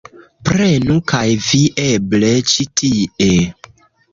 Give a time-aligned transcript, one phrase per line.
[0.47, 3.31] Prenu kaj vi eble ĉi tie